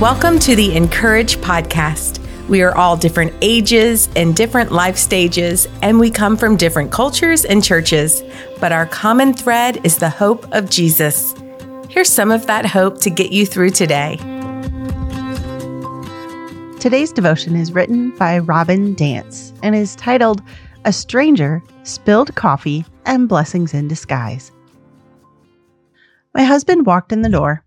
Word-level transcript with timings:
Welcome 0.00 0.38
to 0.40 0.54
the 0.54 0.76
Encourage 0.76 1.38
Podcast. 1.38 2.18
We 2.48 2.60
are 2.60 2.76
all 2.76 2.98
different 2.98 3.32
ages 3.40 4.10
and 4.14 4.36
different 4.36 4.70
life 4.70 4.98
stages, 4.98 5.66
and 5.80 5.98
we 5.98 6.10
come 6.10 6.36
from 6.36 6.58
different 6.58 6.92
cultures 6.92 7.46
and 7.46 7.64
churches, 7.64 8.22
but 8.60 8.72
our 8.72 8.84
common 8.84 9.32
thread 9.32 9.80
is 9.86 9.96
the 9.96 10.10
hope 10.10 10.52
of 10.52 10.68
Jesus. 10.68 11.34
Here's 11.88 12.10
some 12.10 12.30
of 12.30 12.46
that 12.46 12.66
hope 12.66 13.00
to 13.00 13.10
get 13.10 13.32
you 13.32 13.46
through 13.46 13.70
today. 13.70 14.18
Today's 16.78 17.10
devotion 17.10 17.56
is 17.56 17.72
written 17.72 18.10
by 18.18 18.40
Robin 18.40 18.92
Dance 18.92 19.54
and 19.62 19.74
is 19.74 19.96
titled 19.96 20.42
A 20.84 20.92
Stranger, 20.92 21.62
Spilled 21.84 22.34
Coffee, 22.34 22.84
and 23.06 23.30
Blessings 23.30 23.72
in 23.72 23.88
Disguise. 23.88 24.52
My 26.34 26.42
husband 26.42 26.84
walked 26.84 27.12
in 27.12 27.22
the 27.22 27.30
door 27.30 27.64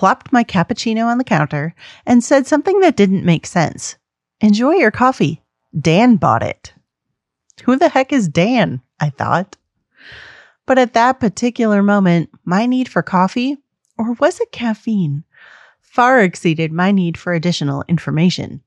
plopped 0.00 0.32
my 0.32 0.42
cappuccino 0.42 1.04
on 1.04 1.18
the 1.18 1.24
counter, 1.24 1.74
and 2.06 2.24
said 2.24 2.46
something 2.46 2.80
that 2.80 2.96
didn't 2.96 3.22
make 3.22 3.44
sense. 3.44 3.98
Enjoy 4.40 4.72
your 4.72 4.90
coffee. 4.90 5.42
Dan 5.78 6.16
bought 6.16 6.42
it. 6.42 6.72
Who 7.64 7.76
the 7.76 7.90
heck 7.90 8.10
is 8.10 8.26
Dan? 8.26 8.80
I 8.98 9.10
thought. 9.10 9.58
But 10.64 10.78
at 10.78 10.94
that 10.94 11.20
particular 11.20 11.82
moment, 11.82 12.30
my 12.46 12.64
need 12.64 12.88
for 12.88 13.02
coffee, 13.02 13.58
or 13.98 14.14
was 14.14 14.40
it 14.40 14.52
caffeine, 14.52 15.22
far 15.82 16.20
exceeded 16.20 16.72
my 16.72 16.92
need 16.92 17.18
for 17.18 17.34
additional 17.34 17.84
information. 17.86 18.62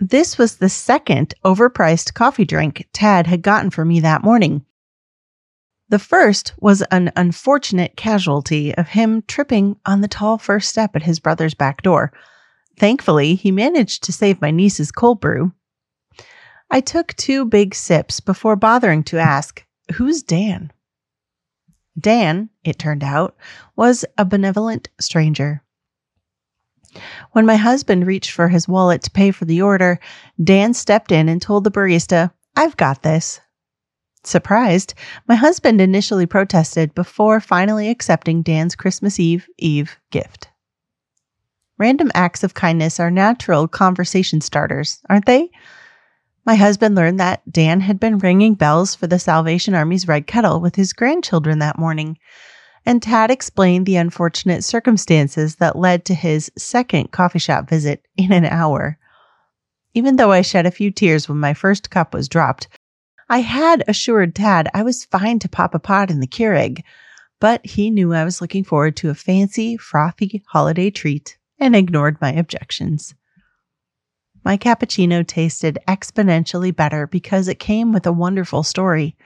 This 0.00 0.36
was 0.36 0.56
the 0.56 0.68
second 0.68 1.32
overpriced 1.44 2.14
coffee 2.14 2.44
drink 2.44 2.88
Tad 2.92 3.28
had 3.28 3.42
gotten 3.42 3.70
for 3.70 3.84
me 3.84 4.00
that 4.00 4.24
morning, 4.24 4.66
the 5.94 5.98
first 6.00 6.54
was 6.58 6.82
an 6.90 7.12
unfortunate 7.14 7.96
casualty 7.96 8.74
of 8.74 8.88
him 8.88 9.22
tripping 9.28 9.76
on 9.86 10.00
the 10.00 10.08
tall 10.08 10.38
first 10.38 10.68
step 10.68 10.96
at 10.96 11.04
his 11.04 11.20
brother's 11.20 11.54
back 11.54 11.82
door. 11.82 12.12
Thankfully, 12.80 13.36
he 13.36 13.52
managed 13.52 14.02
to 14.02 14.12
save 14.12 14.40
my 14.40 14.50
niece's 14.50 14.90
cold 14.90 15.20
brew. 15.20 15.52
I 16.68 16.80
took 16.80 17.14
two 17.14 17.44
big 17.44 17.76
sips 17.76 18.18
before 18.18 18.56
bothering 18.56 19.04
to 19.04 19.18
ask, 19.18 19.64
Who's 19.94 20.24
Dan? 20.24 20.72
Dan, 21.96 22.50
it 22.64 22.76
turned 22.76 23.04
out, 23.04 23.36
was 23.76 24.04
a 24.18 24.24
benevolent 24.24 24.88
stranger. 25.00 25.62
When 27.30 27.46
my 27.46 27.54
husband 27.54 28.04
reached 28.04 28.32
for 28.32 28.48
his 28.48 28.66
wallet 28.66 29.02
to 29.02 29.12
pay 29.12 29.30
for 29.30 29.44
the 29.44 29.62
order, 29.62 30.00
Dan 30.42 30.74
stepped 30.74 31.12
in 31.12 31.28
and 31.28 31.40
told 31.40 31.62
the 31.62 31.70
barista, 31.70 32.32
I've 32.56 32.76
got 32.76 33.04
this. 33.04 33.38
Surprised, 34.26 34.94
my 35.28 35.34
husband 35.34 35.80
initially 35.80 36.26
protested 36.26 36.94
before 36.94 37.40
finally 37.40 37.90
accepting 37.90 38.42
Dan's 38.42 38.74
Christmas 38.74 39.20
Eve 39.20 39.46
Eve 39.58 39.98
gift. 40.10 40.48
Random 41.76 42.10
acts 42.14 42.42
of 42.42 42.54
kindness 42.54 42.98
are 42.98 43.10
natural 43.10 43.68
conversation 43.68 44.40
starters, 44.40 45.00
aren't 45.10 45.26
they? 45.26 45.50
My 46.46 46.54
husband 46.54 46.94
learned 46.94 47.20
that 47.20 47.42
Dan 47.50 47.80
had 47.80 47.98
been 47.98 48.18
ringing 48.18 48.54
bells 48.54 48.94
for 48.94 49.06
the 49.06 49.18
Salvation 49.18 49.74
Army's 49.74 50.06
Red 50.06 50.26
Kettle 50.26 50.60
with 50.60 50.76
his 50.76 50.92
grandchildren 50.92 51.58
that 51.58 51.78
morning, 51.78 52.18
and 52.86 53.02
Tad 53.02 53.30
explained 53.30 53.86
the 53.86 53.96
unfortunate 53.96 54.62
circumstances 54.62 55.56
that 55.56 55.76
led 55.76 56.04
to 56.04 56.14
his 56.14 56.50
second 56.56 57.10
coffee 57.10 57.38
shop 57.38 57.68
visit 57.68 58.06
in 58.16 58.32
an 58.32 58.44
hour. 58.44 58.98
Even 59.94 60.16
though 60.16 60.32
I 60.32 60.42
shed 60.42 60.66
a 60.66 60.70
few 60.70 60.90
tears 60.90 61.28
when 61.28 61.38
my 61.38 61.54
first 61.54 61.90
cup 61.90 62.14
was 62.14 62.28
dropped, 62.28 62.68
I 63.28 63.38
had 63.38 63.84
assured 63.88 64.34
Tad 64.34 64.68
I 64.74 64.82
was 64.82 65.04
fine 65.04 65.38
to 65.40 65.48
pop 65.48 65.74
a 65.74 65.78
pod 65.78 66.10
in 66.10 66.20
the 66.20 66.26
Keurig, 66.26 66.82
but 67.40 67.64
he 67.64 67.90
knew 67.90 68.12
I 68.12 68.24
was 68.24 68.40
looking 68.40 68.64
forward 68.64 68.96
to 68.96 69.10
a 69.10 69.14
fancy, 69.14 69.76
frothy 69.76 70.42
holiday 70.48 70.90
treat 70.90 71.38
and 71.58 71.74
ignored 71.74 72.18
my 72.20 72.32
objections. 72.32 73.14
My 74.44 74.58
cappuccino 74.58 75.26
tasted 75.26 75.78
exponentially 75.88 76.74
better 76.74 77.06
because 77.06 77.48
it 77.48 77.58
came 77.58 77.92
with 77.92 78.06
a 78.06 78.12
wonderful 78.12 78.62
story. 78.62 79.16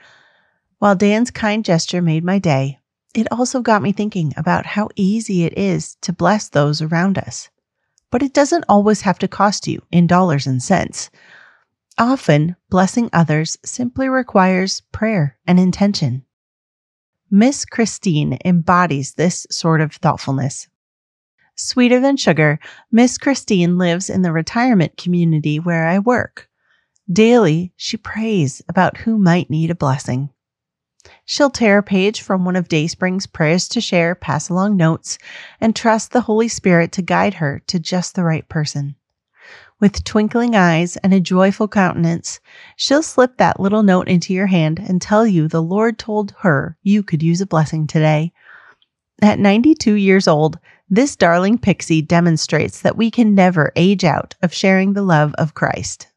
While 0.77 0.95
Dan's 0.95 1.29
kind 1.29 1.65
gesture 1.65 2.01
made 2.01 2.23
my 2.23 2.39
day, 2.39 2.79
it 3.13 3.27
also 3.31 3.61
got 3.61 3.81
me 3.81 3.91
thinking 3.91 4.33
about 4.37 4.65
how 4.65 4.87
easy 4.95 5.43
it 5.43 5.57
is 5.57 5.95
to 6.01 6.13
bless 6.13 6.47
those 6.47 6.81
around 6.81 7.17
us. 7.17 7.49
But 8.11 8.23
it 8.23 8.33
doesn't 8.33 8.65
always 8.69 9.01
have 9.01 9.19
to 9.19 9.27
cost 9.27 9.67
you 9.67 9.81
in 9.91 10.07
dollars 10.07 10.47
and 10.47 10.63
cents. 10.63 11.09
Often, 11.99 12.55
blessing 12.69 13.09
others 13.11 13.57
simply 13.65 14.07
requires 14.07 14.81
prayer 14.93 15.37
and 15.45 15.59
intention. 15.59 16.23
Miss 17.29 17.65
Christine 17.65 18.39
embodies 18.45 19.15
this 19.15 19.45
sort 19.51 19.81
of 19.81 19.93
thoughtfulness. 19.93 20.69
Sweeter 21.57 21.99
than 21.99 22.15
sugar, 22.15 22.57
Miss 22.89 23.17
Christine 23.17 23.77
lives 23.77 24.09
in 24.09 24.21
the 24.21 24.31
retirement 24.31 24.95
community 24.95 25.59
where 25.59 25.89
I 25.89 25.99
work. 25.99 26.49
Daily, 27.11 27.73
she 27.75 27.97
prays 27.97 28.61
about 28.69 28.99
who 28.99 29.17
might 29.17 29.49
need 29.49 29.69
a 29.69 29.75
blessing. 29.75 30.29
She'll 31.25 31.49
tear 31.49 31.79
a 31.79 31.83
page 31.83 32.21
from 32.21 32.45
one 32.45 32.55
of 32.55 32.69
Dayspring's 32.69 33.27
prayers 33.27 33.67
to 33.69 33.81
share, 33.81 34.15
pass 34.15 34.47
along 34.47 34.77
notes, 34.77 35.17
and 35.59 35.75
trust 35.75 36.11
the 36.13 36.21
Holy 36.21 36.47
Spirit 36.47 36.93
to 36.93 37.01
guide 37.01 37.35
her 37.35 37.61
to 37.67 37.77
just 37.77 38.15
the 38.15 38.23
right 38.23 38.47
person. 38.47 38.95
With 39.79 40.03
twinkling 40.03 40.55
eyes 40.55 40.97
and 40.97 41.13
a 41.13 41.19
joyful 41.19 41.67
countenance, 41.67 42.39
she'll 42.75 43.01
slip 43.01 43.37
that 43.37 43.59
little 43.59 43.83
note 43.83 44.09
into 44.09 44.33
your 44.33 44.47
hand 44.47 44.79
and 44.79 45.01
tell 45.01 45.25
you 45.25 45.47
the 45.47 45.61
Lord 45.61 45.97
told 45.97 46.33
her 46.39 46.77
you 46.83 47.01
could 47.01 47.23
use 47.23 47.39
a 47.39 47.45
blessing 47.45 47.87
today. 47.87 48.33
At 49.21 49.39
92 49.39 49.93
years 49.93 50.27
old, 50.27 50.59
this 50.89 51.15
darling 51.15 51.57
pixie 51.57 52.01
demonstrates 52.01 52.81
that 52.81 52.97
we 52.97 53.11
can 53.11 53.35
never 53.35 53.71
age 53.75 54.03
out 54.03 54.35
of 54.41 54.53
sharing 54.53 54.93
the 54.93 55.01
love 55.03 55.33
of 55.37 55.53
Christ. 55.53 56.07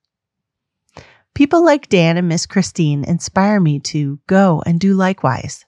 People 1.34 1.64
like 1.64 1.88
Dan 1.88 2.16
and 2.16 2.28
Miss 2.28 2.46
Christine 2.46 3.04
inspire 3.04 3.60
me 3.60 3.80
to 3.80 4.18
go 4.26 4.62
and 4.66 4.78
do 4.78 4.94
likewise. 4.94 5.64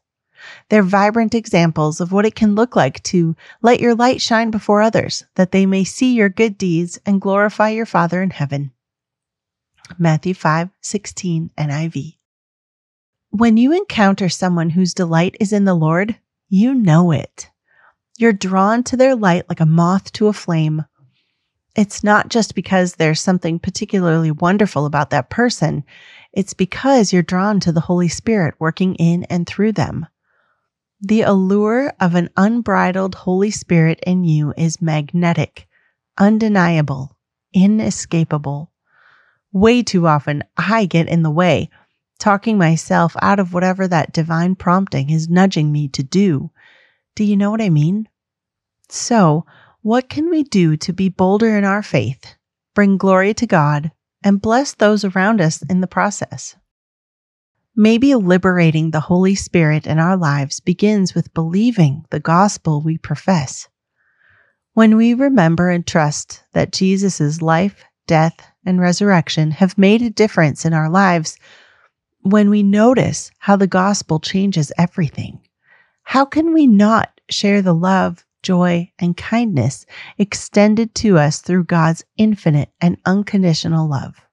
They're 0.69 0.83
vibrant 0.83 1.35
examples 1.35 2.01
of 2.01 2.13
what 2.13 2.27
it 2.27 2.35
can 2.35 2.55
look 2.55 2.77
like 2.77 3.03
to 3.05 3.37
let 3.63 3.81
your 3.81 3.95
light 3.95 4.21
shine 4.21 4.51
before 4.51 4.83
others, 4.83 5.25
that 5.35 5.53
they 5.53 5.67
may 5.67 5.85
see 5.85 6.15
your 6.15 6.29
good 6.29 6.59
deeds 6.59 6.99
and 7.07 7.21
glorify 7.21 7.71
your 7.71 7.87
Father 7.87 8.23
in 8.23 8.31
heaven. 8.31 8.73
Matthew 9.99 10.35
5 10.35 10.71
16 10.81 11.51
NIV. 11.59 12.17
When 13.31 13.57
you 13.57 13.73
encounter 13.73 14.29
someone 14.29 14.71
whose 14.71 14.95
delight 14.95 15.37
is 15.41 15.53
in 15.53 15.65
the 15.65 15.75
Lord, 15.75 16.17
you 16.49 16.73
know 16.73 17.11
it. 17.11 17.51
You're 18.17 18.33
drawn 18.33 18.85
to 18.85 18.97
their 18.97 19.17
light 19.17 19.49
like 19.49 19.61
a 19.61 19.67
moth 19.67 20.13
to 20.13 20.29
a 20.29 20.33
flame. 20.33 20.85
It's 21.75 22.05
not 22.05 22.29
just 22.29 22.55
because 22.55 22.95
there's 22.95 23.21
something 23.21 23.59
particularly 23.59 24.31
wonderful 24.31 24.87
about 24.87 25.11
that 25.11 25.31
person. 25.31 25.83
It's 26.33 26.55
because 26.55 27.13
you're 27.13 27.23
drawn 27.23 27.59
to 27.61 27.73
the 27.73 27.81
Holy 27.81 28.09
Spirit 28.09 28.55
working 28.61 28.95
in 28.95 29.25
and 29.25 29.47
through 29.47 29.73
them. 29.73 30.07
The 31.07 31.21
allure 31.21 31.93
of 32.01 32.15
an 32.15 32.31
unbridled 32.35 33.15
Holy 33.15 33.51
Spirit 33.51 34.01
in 34.07 34.25
you 34.25 34.55
is 34.57 34.81
magnetic, 34.81 35.69
undeniable, 36.17 37.19
inescapable. 37.53 38.73
Way 39.53 39.83
too 39.83 40.07
often, 40.07 40.45
I 40.57 40.87
get 40.87 41.07
in 41.07 41.23
the 41.23 41.31
way, 41.31 41.69
talking 42.19 42.57
myself 42.57 43.17
out 43.21 43.39
of 43.39 43.53
whatever 43.53 43.87
that 43.87 44.15
divine 44.15 44.55
prompting 44.55 45.11
is 45.11 45.29
nudging 45.29 45.71
me 45.71 45.89
to 45.89 46.03
do. 46.03 46.51
Do 47.15 47.23
you 47.23 47.37
know 47.37 47.51
what 47.51 47.61
I 47.61 47.69
mean? 47.69 48.09
So, 48.89 49.45
what 49.83 50.09
can 50.09 50.31
we 50.31 50.43
do 50.43 50.75
to 50.79 50.93
be 50.95 51.11
bolder 51.11 51.59
in 51.59 51.65
our 51.65 51.83
faith, 51.83 52.35
bring 52.75 52.97
glory 52.97 53.35
to 53.35 53.47
God, 53.47 53.93
and 54.23 54.41
bless 54.41 54.73
those 54.73 55.05
around 55.05 55.43
us 55.43 55.61
in 55.69 55.83
the 55.83 55.87
process? 55.87 56.57
Maybe 57.77 58.15
liberating 58.15 58.93
the 58.93 59.01
Holy 59.01 59.35
Spirit 59.35 59.85
in 59.85 59.99
our 59.99 60.17
lives 60.17 60.61
begins 60.61 61.13
with 61.13 61.35
believing 61.35 62.05
the 62.11 62.21
gospel 62.21 62.81
we 62.81 62.99
profess. 62.99 63.67
When 64.75 64.97
we 64.97 65.13
remember 65.13 65.71
and 65.71 65.85
trust 65.85 66.45
that 66.53 66.71
Jesus' 66.71 67.43
life, 67.43 67.85
death, 68.07 68.47
and 68.65 68.81
resurrection 68.81 69.51
have 69.51 69.77
made 69.77 70.03
a 70.03 70.11
difference 70.11 70.65
in 70.65 70.73
our 70.73 70.89
lives, 70.89 71.37
when 72.21 72.49
we 72.49 72.63
notice 72.63 73.33
how 73.39 73.57
the 73.57 73.67
gospel 73.67 74.21
changes 74.21 74.71
everything, 74.79 75.41
how 76.05 76.25
can 76.25 76.55
we 76.55 76.69
not 76.69 77.21
share 77.29 77.61
the 77.61 77.75
love, 77.75 78.25
joy, 78.45 78.89
and 79.01 79.17
kindness 79.17 79.85
extended 80.17 80.95
to 80.95 81.19
us 81.19 81.41
through 81.41 81.65
God's 81.65 82.05
infinite 82.17 82.71
and 82.81 82.99
unconditional 83.05 83.89
love? 83.89 84.24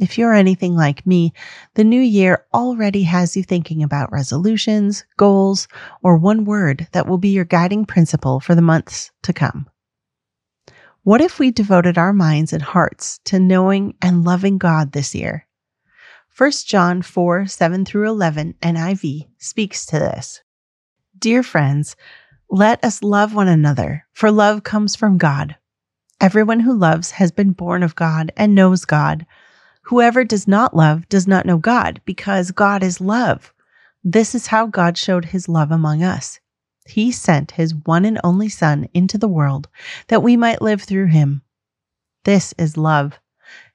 If 0.00 0.18
you're 0.18 0.34
anything 0.34 0.74
like 0.74 1.06
me, 1.06 1.32
the 1.74 1.84
new 1.84 2.00
year 2.00 2.44
already 2.52 3.04
has 3.04 3.36
you 3.36 3.42
thinking 3.42 3.82
about 3.82 4.12
resolutions, 4.12 5.04
goals, 5.16 5.68
or 6.02 6.16
one 6.16 6.44
word 6.44 6.88
that 6.92 7.06
will 7.06 7.18
be 7.18 7.28
your 7.28 7.44
guiding 7.44 7.84
principle 7.84 8.40
for 8.40 8.54
the 8.54 8.62
months 8.62 9.10
to 9.22 9.32
come. 9.32 9.68
What 11.02 11.20
if 11.20 11.38
we 11.38 11.50
devoted 11.50 11.98
our 11.98 12.12
minds 12.12 12.52
and 12.52 12.62
hearts 12.62 13.20
to 13.26 13.38
knowing 13.38 13.94
and 14.00 14.24
loving 14.24 14.58
God 14.58 14.92
this 14.92 15.14
year? 15.14 15.46
1 16.36 16.50
John 16.66 17.02
4 17.02 17.46
7 17.46 17.84
through 17.84 18.08
11 18.08 18.54
NIV 18.62 19.28
speaks 19.38 19.86
to 19.86 19.98
this. 19.98 20.42
Dear 21.16 21.42
friends, 21.42 21.94
Let 22.50 22.82
us 22.82 23.02
love 23.02 23.34
one 23.34 23.48
another, 23.48 24.04
for 24.12 24.30
love 24.32 24.64
comes 24.64 24.96
from 24.96 25.18
God. 25.18 25.56
Everyone 26.20 26.60
who 26.60 26.74
loves 26.74 27.12
has 27.12 27.30
been 27.30 27.52
born 27.52 27.82
of 27.82 27.94
God 27.94 28.32
and 28.36 28.54
knows 28.54 28.84
God. 28.84 29.26
Whoever 29.88 30.24
does 30.24 30.48
not 30.48 30.74
love 30.74 31.08
does 31.08 31.26
not 31.26 31.44
know 31.44 31.58
God, 31.58 32.00
because 32.04 32.50
God 32.52 32.82
is 32.82 33.00
love. 33.00 33.52
This 34.02 34.34
is 34.34 34.46
how 34.46 34.66
God 34.66 34.96
showed 34.96 35.26
his 35.26 35.48
love 35.48 35.70
among 35.70 36.02
us. 36.02 36.40
He 36.86 37.12
sent 37.12 37.52
his 37.52 37.74
one 37.74 38.04
and 38.04 38.18
only 38.24 38.48
Son 38.48 38.88
into 38.94 39.18
the 39.18 39.28
world 39.28 39.68
that 40.08 40.22
we 40.22 40.36
might 40.36 40.62
live 40.62 40.82
through 40.82 41.06
him. 41.06 41.42
This 42.24 42.54
is 42.58 42.76
love. 42.76 43.18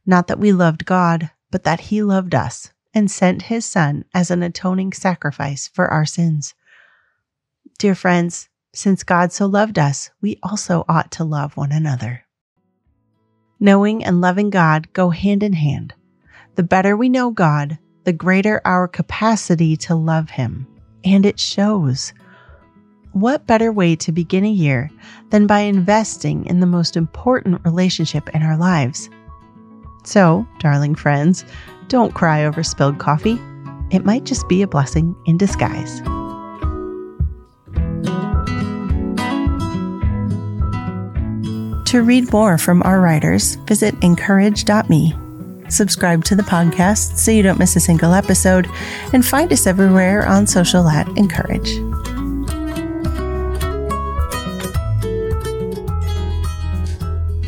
Not 0.05 0.27
that 0.27 0.39
we 0.39 0.51
loved 0.51 0.85
God, 0.85 1.29
but 1.51 1.63
that 1.63 1.79
he 1.79 2.01
loved 2.01 2.33
us 2.33 2.71
and 2.93 3.09
sent 3.09 3.43
his 3.43 3.65
Son 3.65 4.03
as 4.13 4.31
an 4.31 4.41
atoning 4.41 4.93
sacrifice 4.93 5.67
for 5.67 5.87
our 5.87 6.05
sins. 6.05 6.55
Dear 7.77 7.93
friends, 7.93 8.49
since 8.73 9.03
God 9.03 9.31
so 9.31 9.45
loved 9.45 9.77
us, 9.77 10.09
we 10.21 10.39
also 10.41 10.85
ought 10.89 11.11
to 11.11 11.23
love 11.23 11.55
one 11.55 11.71
another. 11.71 12.25
Knowing 13.59 14.03
and 14.03 14.21
loving 14.21 14.49
God 14.49 14.91
go 14.93 15.09
hand 15.09 15.43
in 15.43 15.53
hand. 15.53 15.93
The 16.59 16.63
better 16.63 16.97
we 16.97 17.07
know 17.07 17.31
God, 17.31 17.79
the 18.03 18.11
greater 18.11 18.59
our 18.65 18.85
capacity 18.85 19.77
to 19.77 19.95
love 19.95 20.29
Him. 20.29 20.67
And 21.05 21.25
it 21.25 21.39
shows. 21.39 22.11
What 23.13 23.47
better 23.47 23.71
way 23.71 23.95
to 23.95 24.11
begin 24.11 24.43
a 24.43 24.51
year 24.51 24.91
than 25.29 25.47
by 25.47 25.59
investing 25.59 26.45
in 26.47 26.59
the 26.59 26.65
most 26.65 26.97
important 26.97 27.61
relationship 27.63 28.27
in 28.35 28.43
our 28.43 28.57
lives? 28.57 29.09
So, 30.03 30.45
darling 30.59 30.95
friends, 30.95 31.45
don't 31.87 32.13
cry 32.13 32.43
over 32.43 32.61
spilled 32.61 32.99
coffee. 32.99 33.39
It 33.89 34.03
might 34.03 34.25
just 34.25 34.49
be 34.49 34.61
a 34.61 34.67
blessing 34.67 35.15
in 35.25 35.37
disguise. 35.37 36.01
To 41.89 42.01
read 42.03 42.33
more 42.33 42.57
from 42.57 42.83
our 42.83 42.99
writers, 42.99 43.55
visit 43.65 43.95
incourage.me. 44.03 45.15
Subscribe 45.69 46.23
to 46.25 46.35
the 46.35 46.43
podcast 46.43 47.17
so 47.17 47.31
you 47.31 47.43
don't 47.43 47.59
miss 47.59 47.75
a 47.75 47.79
single 47.79 48.13
episode, 48.13 48.67
and 49.13 49.25
find 49.25 49.51
us 49.53 49.67
everywhere 49.67 50.27
on 50.27 50.47
social 50.47 50.87
at 50.87 51.07
Encourage. 51.17 51.79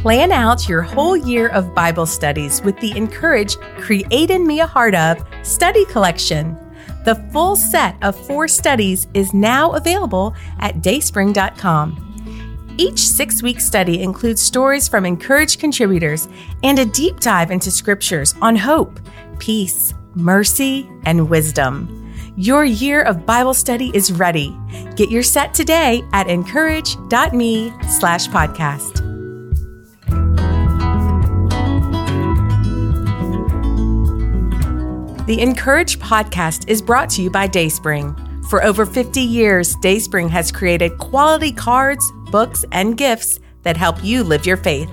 Plan 0.02 0.32
out 0.32 0.68
your 0.68 0.82
whole 0.82 1.16
year 1.16 1.50
of 1.50 1.76
Bible 1.76 2.08
studies 2.08 2.60
with 2.64 2.76
the 2.80 2.96
Encourage 2.98 3.56
Create 3.78 4.32
in 4.32 4.48
Me 4.48 4.60
a 4.60 4.66
Heart 4.66 4.96
of 4.96 5.24
study 5.44 5.86
collection. 5.86 6.58
The 7.06 7.16
full 7.32 7.56
set 7.56 7.96
of 8.02 8.16
four 8.26 8.48
studies 8.48 9.08
is 9.14 9.32
now 9.34 9.74
available 9.74 10.34
at 10.60 10.82
dayspring.com. 10.82 12.11
Each 12.82 13.08
six 13.08 13.44
week 13.44 13.62
study 13.62 14.02
includes 14.02 14.42
stories 14.42 14.88
from 14.88 15.06
Encourage 15.06 15.60
contributors 15.60 16.28
and 16.64 16.80
a 16.80 16.86
deep 16.86 17.20
dive 17.20 17.52
into 17.52 17.70
scriptures 17.70 18.34
on 18.42 18.56
hope, 18.56 19.00
peace, 19.38 19.94
mercy, 20.16 20.90
and 21.06 21.30
wisdom. 21.30 22.12
Your 22.38 22.66
year 22.66 23.04
of 23.04 23.24
Bible 23.24 23.54
study 23.54 23.92
is 23.94 24.12
ready. 24.12 24.58
Get 24.96 25.12
your 25.12 25.22
set 25.22 25.54
today 25.54 26.02
at 26.12 26.28
incourage.me 26.28 27.72
slash 27.88 28.28
podcast. 28.30 28.98
The 35.28 35.40
Encourage 35.40 36.00
podcast 36.00 36.68
is 36.68 36.82
brought 36.82 37.12
to 37.12 37.22
you 37.22 37.30
by 37.30 37.46
Dayspring. 37.46 38.16
For 38.50 38.64
over 38.64 38.88
50 38.88 39.22
years, 39.22 39.76
Dayspring 39.76 40.30
has 40.30 40.52
created 40.52 40.98
quality 40.98 41.54
cards, 41.54 42.12
books, 42.32 42.66
and 42.72 42.98
gifts 42.98 43.40
that 43.64 43.78
help 43.78 44.04
you 44.04 44.24
live 44.24 44.46
your 44.46 44.58
faith. 44.58 44.90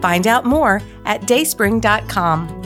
Find 0.00 0.26
out 0.26 0.44
more 0.44 0.82
at 1.04 1.22
dayspring.com. 1.22 2.57